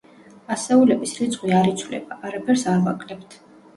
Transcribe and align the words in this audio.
ასეულების 0.55 1.13
რიცხვი 1.21 1.53
არ 1.57 1.69
იცვლება, 1.75 2.19
არაფერს 2.31 2.65
არ 2.73 2.85
ვაკლებთ. 2.89 3.37